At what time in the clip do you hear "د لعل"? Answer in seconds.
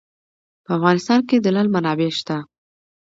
1.39-1.67